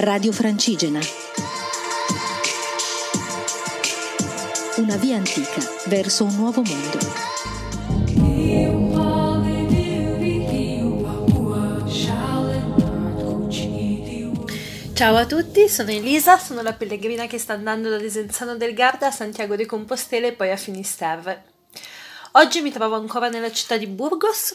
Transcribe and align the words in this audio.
Radio 0.00 0.30
Francigena. 0.30 1.00
Una 4.76 4.96
via 4.96 5.16
antica 5.16 5.60
verso 5.86 6.22
un 6.22 6.36
nuovo 6.36 6.62
mondo. 6.62 6.98
Ciao 14.94 15.16
a 15.16 15.26
tutti, 15.26 15.68
sono 15.68 15.90
Elisa, 15.90 16.38
sono 16.38 16.62
la 16.62 16.74
pellegrina 16.74 17.26
che 17.26 17.38
sta 17.38 17.54
andando 17.54 17.88
da 17.88 17.98
Desenzano 17.98 18.56
del 18.56 18.74
Garda 18.74 19.08
a 19.08 19.10
Santiago 19.10 19.56
de 19.56 19.66
Compostela 19.66 20.28
e 20.28 20.32
poi 20.32 20.52
a 20.52 20.56
Finisterre. 20.56 21.42
Oggi 22.32 22.60
mi 22.60 22.70
trovo 22.70 22.94
ancora 22.94 23.28
nella 23.28 23.50
città 23.50 23.76
di 23.76 23.88
Burgos 23.88 24.54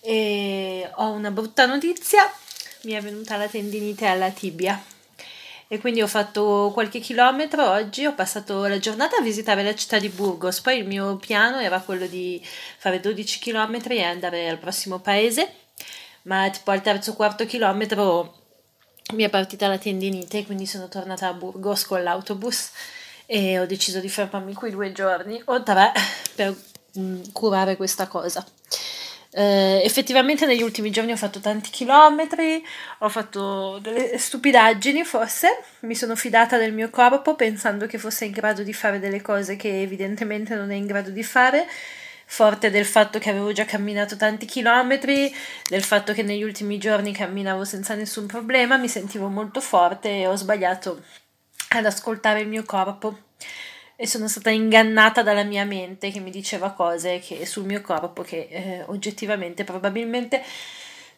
e 0.00 0.90
ho 0.94 1.10
una 1.10 1.30
brutta 1.30 1.66
notizia, 1.66 2.32
mi 2.84 2.92
è 2.92 3.00
venuta 3.00 3.36
la 3.36 3.48
tendinite 3.48 4.06
alla 4.06 4.30
tibia. 4.30 4.82
E 5.68 5.78
quindi 5.78 6.02
ho 6.02 6.06
fatto 6.06 6.70
qualche 6.74 7.00
chilometro 7.00 7.70
oggi, 7.70 8.04
ho 8.04 8.14
passato 8.14 8.66
la 8.66 8.78
giornata 8.78 9.16
a 9.16 9.22
visitare 9.22 9.62
la 9.62 9.74
città 9.74 9.98
di 9.98 10.10
Burgos, 10.10 10.60
poi 10.60 10.78
il 10.78 10.86
mio 10.86 11.16
piano 11.16 11.60
era 11.60 11.80
quello 11.80 12.06
di 12.06 12.44
fare 12.76 13.00
12 13.00 13.38
km 13.38 13.78
e 13.88 14.02
andare 14.02 14.50
al 14.50 14.58
prossimo 14.58 14.98
paese, 14.98 15.50
ma 16.22 16.50
tipo 16.50 16.72
al 16.72 16.82
terzo 16.82 17.14
quarto 17.14 17.46
chilometro 17.46 18.40
mi 19.14 19.24
è 19.24 19.30
partita 19.30 19.66
la 19.66 19.78
tendinite, 19.78 20.44
quindi 20.44 20.66
sono 20.66 20.88
tornata 20.88 21.28
a 21.28 21.32
Burgos 21.32 21.86
con 21.86 22.02
l'autobus 22.02 22.70
e 23.24 23.58
ho 23.58 23.64
deciso 23.64 23.98
di 24.00 24.10
fermarmi 24.10 24.52
qui 24.52 24.70
due 24.70 24.92
giorni 24.92 25.40
o 25.46 25.62
tre 25.62 25.92
per 26.34 26.54
mh, 26.94 27.32
curare 27.32 27.76
questa 27.76 28.06
cosa. 28.08 28.44
Eh, 29.34 29.80
effettivamente 29.82 30.44
negli 30.44 30.60
ultimi 30.60 30.90
giorni 30.90 31.12
ho 31.12 31.16
fatto 31.16 31.40
tanti 31.40 31.70
chilometri, 31.70 32.62
ho 32.98 33.08
fatto 33.08 33.78
delle 33.78 34.18
stupidaggini 34.18 35.04
forse, 35.04 35.48
mi 35.80 35.94
sono 35.94 36.14
fidata 36.16 36.58
del 36.58 36.74
mio 36.74 36.90
corpo 36.90 37.34
pensando 37.34 37.86
che 37.86 37.96
fosse 37.96 38.26
in 38.26 38.32
grado 38.32 38.62
di 38.62 38.74
fare 38.74 38.98
delle 38.98 39.22
cose 39.22 39.56
che 39.56 39.80
evidentemente 39.80 40.54
non 40.54 40.70
è 40.70 40.74
in 40.74 40.84
grado 40.84 41.08
di 41.08 41.22
fare, 41.22 41.66
forte 42.26 42.70
del 42.70 42.84
fatto 42.84 43.18
che 43.18 43.30
avevo 43.30 43.52
già 43.52 43.64
camminato 43.64 44.16
tanti 44.16 44.44
chilometri, 44.44 45.34
del 45.66 45.82
fatto 45.82 46.12
che 46.12 46.22
negli 46.22 46.42
ultimi 46.42 46.76
giorni 46.76 47.14
camminavo 47.14 47.64
senza 47.64 47.94
nessun 47.94 48.26
problema, 48.26 48.76
mi 48.76 48.88
sentivo 48.88 49.28
molto 49.28 49.62
forte 49.62 50.10
e 50.10 50.26
ho 50.26 50.36
sbagliato 50.36 51.02
ad 51.70 51.86
ascoltare 51.86 52.40
il 52.40 52.48
mio 52.48 52.64
corpo 52.64 53.18
e 54.02 54.06
sono 54.08 54.26
stata 54.26 54.50
ingannata 54.50 55.22
dalla 55.22 55.44
mia 55.44 55.64
mente 55.64 56.10
che 56.10 56.18
mi 56.18 56.32
diceva 56.32 56.72
cose 56.72 57.20
che, 57.20 57.46
sul 57.46 57.64
mio 57.64 57.80
corpo 57.82 58.22
che 58.22 58.48
eh, 58.50 58.84
oggettivamente 58.88 59.62
probabilmente 59.62 60.42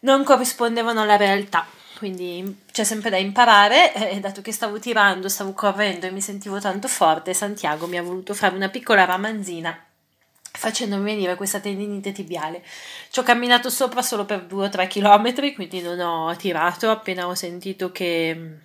non 0.00 0.22
corrispondevano 0.22 1.00
alla 1.00 1.16
realtà. 1.16 1.66
Quindi 1.96 2.64
c'è 2.70 2.84
sempre 2.84 3.08
da 3.08 3.16
imparare 3.16 3.94
e 4.10 4.20
dato 4.20 4.42
che 4.42 4.52
stavo 4.52 4.78
tirando, 4.78 5.30
stavo 5.30 5.54
correndo 5.54 6.04
e 6.04 6.10
mi 6.10 6.20
sentivo 6.20 6.60
tanto 6.60 6.86
forte, 6.86 7.32
Santiago 7.32 7.86
mi 7.86 7.96
ha 7.96 8.02
voluto 8.02 8.34
fare 8.34 8.54
una 8.54 8.68
piccola 8.68 9.06
ramanzina 9.06 9.82
facendomi 10.56 11.04
venire 11.04 11.36
questa 11.36 11.60
tendinite 11.60 12.12
tibiale. 12.12 12.62
Ci 13.08 13.18
ho 13.18 13.22
camminato 13.22 13.70
sopra 13.70 14.02
solo 14.02 14.26
per 14.26 14.42
2 14.42 14.66
o 14.66 14.68
3 14.68 14.86
km, 14.88 15.54
quindi 15.54 15.80
non 15.80 15.98
ho 16.00 16.36
tirato 16.36 16.90
appena 16.90 17.26
ho 17.26 17.34
sentito 17.34 17.90
che 17.90 18.58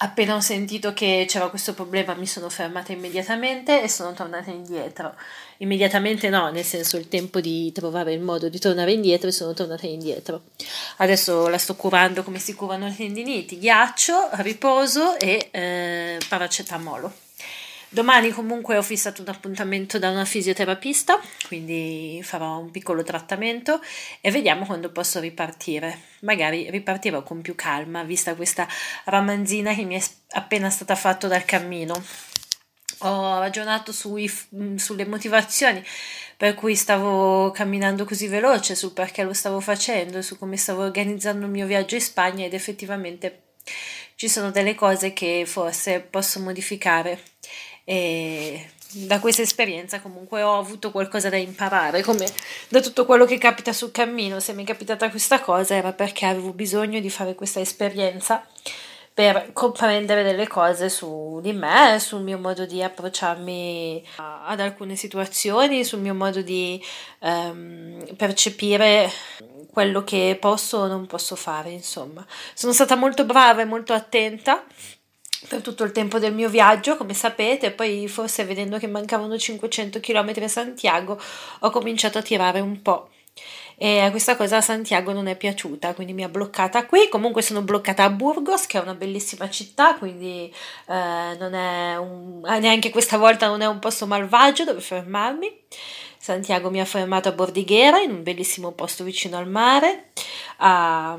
Appena 0.00 0.36
ho 0.36 0.40
sentito 0.40 0.92
che 0.92 1.24
c'era 1.26 1.48
questo 1.48 1.74
problema 1.74 2.14
mi 2.14 2.26
sono 2.26 2.48
fermata 2.48 2.92
immediatamente 2.92 3.82
e 3.82 3.88
sono 3.88 4.12
tornata 4.12 4.48
indietro. 4.50 5.12
Immediatamente 5.56 6.28
no, 6.28 6.50
nel 6.50 6.64
senso 6.64 6.96
il 6.96 7.08
tempo 7.08 7.40
di 7.40 7.72
trovare 7.72 8.12
il 8.12 8.20
modo 8.20 8.48
di 8.48 8.60
tornare 8.60 8.92
indietro 8.92 9.28
e 9.28 9.32
sono 9.32 9.54
tornata 9.54 9.86
indietro. 9.86 10.42
Adesso 10.98 11.48
la 11.48 11.58
sto 11.58 11.74
curando 11.74 12.22
come 12.22 12.38
si 12.38 12.54
curano 12.54 12.86
le 12.86 12.94
tendiniti, 12.94 13.58
ghiaccio, 13.58 14.28
riposo 14.34 15.18
e 15.18 15.48
eh, 15.50 16.20
paracetamolo. 16.28 17.26
Domani 17.90 18.32
comunque 18.32 18.76
ho 18.76 18.82
fissato 18.82 19.22
un 19.22 19.28
appuntamento 19.28 19.98
da 19.98 20.10
una 20.10 20.26
fisioterapista, 20.26 21.18
quindi 21.46 22.20
farò 22.22 22.58
un 22.58 22.70
piccolo 22.70 23.02
trattamento 23.02 23.80
e 24.20 24.30
vediamo 24.30 24.66
quando 24.66 24.92
posso 24.92 25.20
ripartire. 25.20 25.98
Magari 26.20 26.70
ripartirò 26.70 27.22
con 27.22 27.40
più 27.40 27.54
calma, 27.54 28.02
vista 28.02 28.34
questa 28.34 28.68
ramanzina 29.04 29.74
che 29.74 29.84
mi 29.84 29.94
è 29.94 30.02
appena 30.32 30.68
stata 30.68 30.94
fatta 30.94 31.28
dal 31.28 31.46
cammino. 31.46 31.94
Ho 33.02 33.38
ragionato 33.38 33.90
sui, 33.92 34.30
sulle 34.76 35.06
motivazioni 35.06 35.82
per 36.36 36.54
cui 36.54 36.74
stavo 36.74 37.50
camminando 37.52 38.04
così 38.04 38.28
veloce, 38.28 38.74
sul 38.74 38.92
perché 38.92 39.22
lo 39.22 39.32
stavo 39.32 39.60
facendo, 39.60 40.20
su 40.20 40.36
come 40.36 40.58
stavo 40.58 40.82
organizzando 40.82 41.46
il 41.46 41.52
mio 41.52 41.64
viaggio 41.64 41.94
in 41.94 42.02
Spagna 42.02 42.44
ed 42.44 42.52
effettivamente 42.52 43.44
ci 44.14 44.28
sono 44.28 44.50
delle 44.50 44.74
cose 44.74 45.12
che 45.12 45.44
forse 45.46 46.00
posso 46.00 46.40
modificare 46.40 47.20
e 47.90 48.68
da 48.90 49.18
questa 49.18 49.40
esperienza 49.40 50.02
comunque 50.02 50.42
ho 50.42 50.58
avuto 50.58 50.90
qualcosa 50.90 51.30
da 51.30 51.38
imparare, 51.38 52.02
come 52.02 52.26
da 52.68 52.80
tutto 52.80 53.06
quello 53.06 53.24
che 53.24 53.38
capita 53.38 53.72
sul 53.72 53.92
cammino, 53.92 54.40
se 54.40 54.52
mi 54.52 54.64
è 54.64 54.66
capitata 54.66 55.08
questa 55.08 55.40
cosa 55.40 55.74
era 55.74 55.94
perché 55.94 56.26
avevo 56.26 56.52
bisogno 56.52 57.00
di 57.00 57.08
fare 57.08 57.34
questa 57.34 57.60
esperienza 57.60 58.46
per 59.14 59.54
comprendere 59.54 60.22
delle 60.22 60.46
cose 60.46 60.90
su 60.90 61.40
di 61.42 61.54
me, 61.54 61.98
sul 61.98 62.20
mio 62.20 62.38
modo 62.38 62.66
di 62.66 62.82
approcciarmi 62.82 64.04
ad 64.16 64.60
alcune 64.60 64.94
situazioni, 64.94 65.82
sul 65.82 66.00
mio 66.00 66.14
modo 66.14 66.42
di 66.42 66.80
um, 67.20 68.04
percepire 68.16 69.10
quello 69.72 70.04
che 70.04 70.36
posso 70.38 70.76
o 70.76 70.86
non 70.86 71.06
posso 71.06 71.36
fare, 71.36 71.70
insomma. 71.70 72.24
Sono 72.52 72.74
stata 72.74 72.96
molto 72.96 73.24
brava 73.24 73.62
e 73.62 73.64
molto 73.64 73.94
attenta 73.94 74.62
per 75.46 75.60
tutto 75.60 75.84
il 75.84 75.92
tempo 75.92 76.18
del 76.18 76.34
mio 76.34 76.48
viaggio, 76.48 76.96
come 76.96 77.14
sapete, 77.14 77.70
poi 77.70 78.08
forse 78.08 78.44
vedendo 78.44 78.78
che 78.78 78.88
mancavano 78.88 79.38
500 79.38 80.00
km 80.00 80.32
a 80.42 80.48
Santiago 80.48 81.20
ho 81.60 81.70
cominciato 81.70 82.18
a 82.18 82.22
tirare 82.22 82.60
un 82.60 82.82
po'. 82.82 83.10
E 83.80 84.08
questa 84.10 84.34
cosa 84.34 84.56
a 84.56 84.60
Santiago 84.60 85.12
non 85.12 85.28
è 85.28 85.36
piaciuta, 85.36 85.94
quindi 85.94 86.12
mi 86.12 86.24
ha 86.24 86.28
bloccata 86.28 86.84
qui. 86.84 87.08
Comunque 87.08 87.42
sono 87.42 87.62
bloccata 87.62 88.02
a 88.02 88.10
Burgos, 88.10 88.66
che 88.66 88.76
è 88.76 88.80
una 88.80 88.94
bellissima 88.94 89.48
città, 89.48 89.94
quindi 89.94 90.52
eh, 90.88 91.36
non 91.38 91.54
è 91.54 91.96
un, 91.96 92.40
neanche 92.40 92.90
questa 92.90 93.16
volta 93.18 93.46
non 93.46 93.60
è 93.60 93.66
un 93.66 93.78
posto 93.78 94.04
malvagio 94.06 94.64
dove 94.64 94.80
fermarmi. 94.80 95.60
Santiago 96.18 96.70
mi 96.70 96.80
ha 96.80 96.84
fermato 96.84 97.28
a 97.28 97.32
Bordighera, 97.32 98.00
in 98.00 98.10
un 98.10 98.22
bellissimo 98.24 98.72
posto 98.72 99.04
vicino 99.04 99.36
al 99.36 99.48
mare. 99.48 100.10
A, 100.56 101.16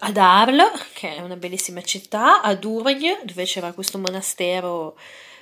ad 0.00 0.16
Arles, 0.16 0.86
che 0.92 1.16
è 1.16 1.20
una 1.20 1.36
bellissima 1.36 1.82
città, 1.82 2.40
a 2.40 2.54
Durgne, 2.54 3.20
dove 3.24 3.44
c'era 3.44 3.72
questo 3.72 3.98
monastero 3.98 4.96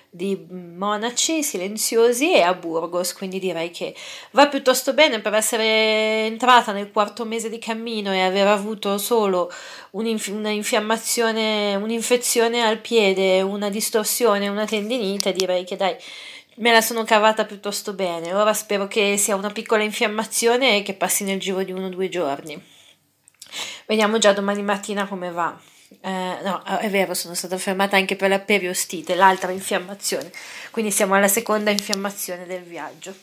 di 0.09 0.47
monaci 0.51 1.43
silenziosi, 1.43 2.33
e 2.33 2.41
a 2.41 2.55
Burgos, 2.55 3.13
quindi 3.13 3.39
direi 3.39 3.71
che 3.71 3.95
va 4.31 4.49
piuttosto 4.49 4.95
bene 4.95 5.21
per 5.21 5.35
essere 5.35 6.25
entrata 6.25 6.73
nel 6.73 6.91
quarto 6.91 7.25
mese 7.25 7.51
di 7.51 7.59
cammino 7.59 8.13
e 8.13 8.21
aver 8.21 8.47
avuto 8.47 8.97
solo 8.97 9.53
un'inf- 9.91 10.29
una 10.29 10.49
infiammazione, 10.49 11.75
un'infezione 11.75 12.63
al 12.63 12.79
piede, 12.79 13.43
una 13.43 13.69
distorsione, 13.69 14.49
una 14.49 14.65
tendinite, 14.65 15.33
direi 15.33 15.65
che 15.65 15.77
dai 15.77 15.97
me 16.57 16.73
la 16.73 16.81
sono 16.81 17.05
cavata 17.05 17.45
piuttosto 17.45 17.93
bene. 17.93 18.33
Ora 18.33 18.55
spero 18.55 18.87
che 18.87 19.17
sia 19.19 19.37
una 19.37 19.51
piccola 19.51 19.83
infiammazione 19.83 20.79
e 20.79 20.83
che 20.83 20.95
passi 20.95 21.25
nel 21.25 21.39
giro 21.39 21.63
di 21.63 21.73
uno 21.73 21.87
o 21.87 21.91
due 21.91 22.09
giorni. 22.09 22.76
Vediamo 23.87 24.19
già 24.19 24.33
domani 24.33 24.63
mattina 24.63 25.07
come 25.07 25.31
va. 25.31 25.57
Eh, 25.89 26.39
no, 26.43 26.63
è 26.65 26.91
vero, 26.91 27.15
sono 27.15 27.35
stata 27.35 27.57
fermata 27.59 27.97
anche 27.97 28.17
per 28.17 28.29
la 28.29 28.41
periostite, 28.41 29.15
l'altra 29.15 29.53
infiammazione. 29.53 30.33
Quindi 30.73 30.91
siamo 30.91 31.15
alla 31.15 31.29
seconda 31.29 31.71
infiammazione 31.71 32.45
del 32.45 32.63
viaggio. 32.63 33.15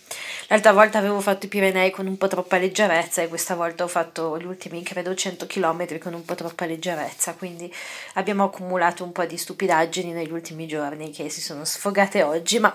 L'altra 0.48 0.72
volta 0.72 0.98
avevo 0.98 1.20
fatto 1.20 1.46
i 1.46 1.50
Pirenei 1.50 1.92
con 1.92 2.08
un 2.08 2.18
po' 2.18 2.28
troppa 2.28 2.58
leggerezza 2.58 3.22
e 3.22 3.28
questa 3.28 3.56
volta 3.56 3.84
ho 3.84 3.88
fatto 3.88 4.40
gli 4.40 4.46
ultimi, 4.46 4.82
credo, 4.82 5.14
100 5.14 5.46
km 5.46 5.98
con 6.00 6.14
un 6.14 6.24
po' 6.24 6.36
troppa 6.36 6.66
leggerezza. 6.66 7.34
Quindi 7.34 7.74
abbiamo 8.14 8.46
accumulato 8.46 9.04
un 9.04 9.12
po' 9.12 9.26
di 9.26 9.38
stupidaggini 9.38 10.12
negli 10.12 10.32
ultimi 10.32 10.66
giorni 10.66 11.12
che 11.12 11.30
si 11.30 11.42
sono 11.42 11.66
sfogate 11.66 12.24
oggi, 12.24 12.60
ma 12.60 12.74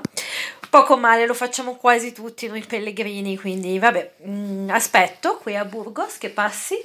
poco 0.69 0.99
male, 0.99 1.27
lo 1.27 1.35
facciamo 1.35 1.77
quasi 1.77 2.13
tutti 2.13 2.47
noi 2.47 2.63
pellegrini. 2.63 3.39
Quindi 3.39 3.79
vabbè, 3.79 4.13
mh, 4.19 4.31
mm, 4.31 4.71
aspetto 4.71 5.39
qui 5.39 5.57
a 5.57 5.65
Burgos 5.65 6.19
che 6.19 6.29
passi 6.29 6.77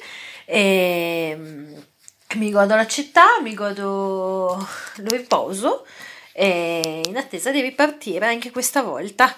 e 0.46 1.36
mm, 1.38 1.76
mi 2.36 2.52
godo 2.52 2.76
la 2.76 2.88
città, 2.88 3.40
mi 3.42 3.54
godo 3.54 4.58
il 4.98 5.08
riposo 5.08 5.86
e 6.32 7.02
in 7.08 7.18
attesa 7.18 7.52
di 7.52 7.62
ripartire 7.62 8.28
anche 8.28 8.52
questa 8.52 8.82
volta. 8.82 9.34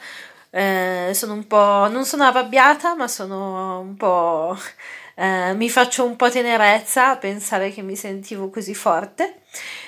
Eh, 0.49 1.11
sono 1.13 1.33
un 1.33 1.47
po', 1.47 1.87
non 1.89 2.05
sono 2.05 2.23
arrabbiata, 2.23 2.95
ma 2.95 3.07
sono 3.07 3.79
un 3.79 3.95
po', 3.95 4.57
eh, 5.15 5.53
mi 5.53 5.69
faccio 5.69 6.05
un 6.05 6.15
po' 6.15 6.29
tenerezza 6.29 7.09
a 7.11 7.17
pensare 7.17 7.71
che 7.71 7.81
mi 7.81 7.95
sentivo 7.95 8.49
così 8.49 8.73
forte 8.73 9.41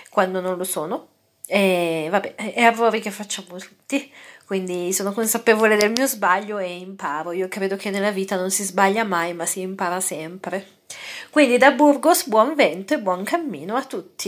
quando 0.09 0.42
non 0.42 0.57
lo 0.57 0.63
sono. 0.63 1.07
E 1.48 2.07
vabbè, 2.12 2.36
è 2.36 2.54
errori 2.56 3.00
che 3.00 3.12
facciamo 3.12 3.57
tutti. 3.57 4.12
Quindi 4.45 4.94
sono 4.94 5.12
consapevole 5.13 5.75
del 5.77 5.92
mio 5.92 6.07
sbaglio 6.07 6.57
e 6.57 6.77
imparo. 6.77 7.31
Io 7.33 7.48
credo 7.48 7.75
che 7.75 7.89
nella 7.89 8.12
vita 8.12 8.36
non 8.36 8.50
si 8.51 8.63
sbaglia 8.63 9.04
mai, 9.04 9.33
ma 9.33 9.45
si 9.45 9.62
impara 9.62 10.00
sempre. 10.00 10.76
Quindi 11.37 11.59
da 11.59 11.69
Burgos 11.69 12.27
buon 12.27 12.55
vento 12.55 12.95
e 12.95 12.99
buon 12.99 13.23
cammino 13.23 13.75
a 13.75 13.83
tutti. 13.83 14.25